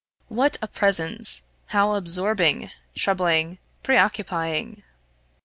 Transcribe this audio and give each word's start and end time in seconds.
What 0.29 0.57
a 0.63 0.67
presence 0.67 1.43
how 1.67 1.93
absorbing, 1.93 2.71
troubling, 2.95 3.59
preoccupying! 3.83 4.81